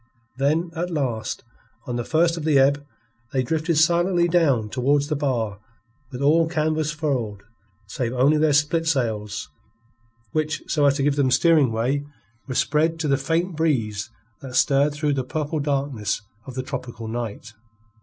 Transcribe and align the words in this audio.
Then, 0.37 0.71
at 0.75 0.89
last, 0.89 1.43
on 1.85 1.95
the 1.95 2.03
first 2.03 2.35
of 2.35 2.43
the 2.43 2.57
ebb, 2.57 2.83
they 3.33 3.43
drifted 3.43 3.77
silently 3.77 4.27
down 4.27 4.67
towards 4.67 5.09
the 5.09 5.15
bar 5.15 5.59
with 6.11 6.23
all 6.23 6.49
canvas 6.49 6.91
furled 6.91 7.43
save 7.85 8.11
only 8.11 8.37
their 8.37 8.49
spiltsails, 8.51 9.49
which, 10.31 10.63
so 10.65 10.87
as 10.87 10.95
to 10.95 11.03
give 11.03 11.17
them 11.17 11.29
steering 11.29 11.71
way, 11.71 12.03
were 12.47 12.55
spread 12.55 12.99
to 13.01 13.07
the 13.07 13.15
faint 13.15 13.55
breeze 13.55 14.09
that 14.41 14.55
stirred 14.55 14.93
through 14.93 15.13
the 15.13 15.23
purple 15.23 15.59
darkness 15.59 16.23
of 16.47 16.55
the 16.55 16.63
tropical 16.63 17.07
night. 17.07 17.53